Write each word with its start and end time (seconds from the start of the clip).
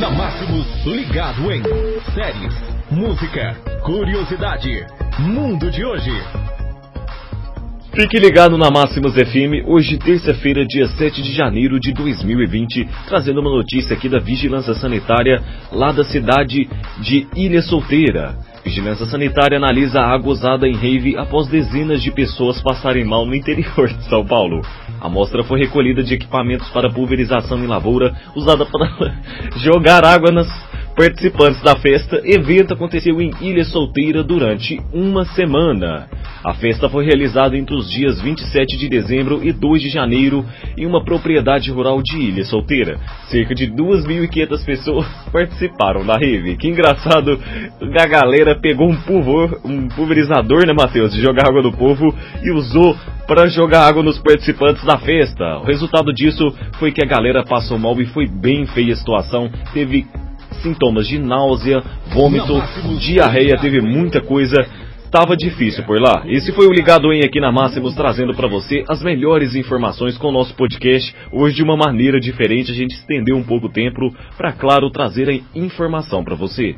Na 0.00 0.08
Máximos, 0.08 0.66
ligado 0.86 1.52
em 1.52 1.62
séries, 2.14 2.54
música, 2.90 3.54
curiosidade, 3.84 4.86
mundo 5.18 5.70
de 5.70 5.84
hoje. 5.84 6.10
Fique 7.92 8.18
ligado 8.18 8.56
na 8.56 8.70
Máximos 8.70 9.12
FM, 9.12 9.66
hoje 9.66 9.98
terça-feira, 9.98 10.64
dia 10.64 10.88
7 10.88 11.22
de 11.22 11.34
janeiro 11.34 11.78
de 11.78 11.92
2020, 11.92 12.88
trazendo 13.08 13.42
uma 13.42 13.50
notícia 13.50 13.94
aqui 13.94 14.08
da 14.08 14.18
Vigilância 14.18 14.72
Sanitária 14.72 15.42
lá 15.70 15.92
da 15.92 16.02
cidade 16.02 16.66
de 17.02 17.26
Ilha 17.36 17.60
Solteira. 17.60 18.38
Vigilância 18.64 19.06
Sanitária 19.06 19.56
analisa 19.56 20.00
a 20.00 20.12
água 20.12 20.32
usada 20.32 20.68
em 20.68 20.74
rave 20.74 21.16
após 21.16 21.48
dezenas 21.48 22.02
de 22.02 22.10
pessoas 22.10 22.60
passarem 22.60 23.04
mal 23.04 23.24
no 23.24 23.34
interior 23.34 23.88
de 23.88 24.04
São 24.08 24.24
Paulo. 24.24 24.60
A 25.00 25.06
amostra 25.06 25.42
foi 25.42 25.60
recolhida 25.60 26.02
de 26.02 26.14
equipamentos 26.14 26.68
para 26.70 26.90
pulverização 26.90 27.58
em 27.58 27.66
lavoura, 27.66 28.14
usada 28.36 28.66
para 28.66 29.14
jogar 29.56 30.04
água 30.04 30.30
nas 30.30 30.48
participantes 30.94 31.62
da 31.62 31.76
festa. 31.76 32.20
Evento 32.22 32.74
aconteceu 32.74 33.20
em 33.20 33.30
Ilha 33.40 33.64
Solteira 33.64 34.22
durante 34.22 34.78
uma 34.92 35.24
semana. 35.24 36.08
A 36.42 36.54
festa 36.54 36.88
foi 36.88 37.04
realizada 37.04 37.56
entre 37.56 37.76
os 37.76 37.90
dias 37.90 38.20
27 38.20 38.78
de 38.78 38.88
dezembro 38.88 39.40
e 39.46 39.52
2 39.52 39.82
de 39.82 39.90
janeiro 39.90 40.44
em 40.76 40.86
uma 40.86 41.04
propriedade 41.04 41.70
rural 41.70 42.00
de 42.02 42.16
Ilha 42.16 42.44
Solteira. 42.44 42.98
Cerca 43.28 43.54
de 43.54 43.66
2.500 43.66 44.64
pessoas 44.64 45.06
participaram 45.30 46.04
da 46.04 46.14
rave. 46.14 46.56
Que 46.56 46.68
engraçado, 46.68 47.38
a 47.80 48.06
galera 48.06 48.58
pegou 48.58 48.90
um, 48.90 48.96
pulvor, 49.02 49.60
um 49.64 49.86
pulverizador, 49.88 50.66
né, 50.66 50.72
Matheus, 50.72 51.12
de 51.12 51.20
jogar 51.20 51.48
água 51.48 51.60
no 51.60 51.72
povo 51.72 52.14
e 52.42 52.50
usou 52.50 52.96
para 53.26 53.46
jogar 53.46 53.86
água 53.86 54.02
nos 54.02 54.18
participantes 54.18 54.82
da 54.84 54.96
festa. 54.96 55.58
O 55.58 55.64
resultado 55.64 56.10
disso 56.12 56.54
foi 56.78 56.90
que 56.90 57.04
a 57.04 57.08
galera 57.08 57.44
passou 57.44 57.78
mal 57.78 58.00
e 58.00 58.06
foi 58.06 58.26
bem 58.26 58.64
feia 58.64 58.94
a 58.94 58.96
situação. 58.96 59.50
Teve 59.74 60.06
sintomas 60.62 61.06
de 61.06 61.18
náusea, 61.18 61.82
vômito, 62.12 62.62
diarreia, 62.98 63.58
teve 63.58 63.80
muita 63.80 64.22
coisa. 64.22 64.56
Tava 65.10 65.36
difícil 65.36 65.82
por 65.84 66.00
lá. 66.00 66.22
Esse 66.26 66.52
foi 66.52 66.68
o 66.68 66.72
Ligado 66.72 67.12
em 67.12 67.24
aqui 67.24 67.40
na 67.40 67.50
Máximos, 67.50 67.96
trazendo 67.96 68.32
para 68.32 68.46
você 68.46 68.84
as 68.88 69.02
melhores 69.02 69.56
informações 69.56 70.16
com 70.16 70.28
o 70.28 70.32
nosso 70.32 70.54
podcast. 70.54 71.12
Hoje 71.32 71.56
de 71.56 71.64
uma 71.64 71.76
maneira 71.76 72.20
diferente, 72.20 72.70
a 72.70 72.74
gente 72.74 72.94
estendeu 72.94 73.36
um 73.36 73.42
pouco 73.42 73.66
o 73.66 73.72
tempo 73.72 74.14
para, 74.36 74.52
claro, 74.52 74.88
trazer 74.88 75.28
a 75.28 75.58
informação 75.58 76.22
para 76.22 76.36
você. 76.36 76.76